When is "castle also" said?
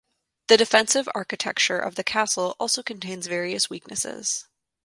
2.03-2.81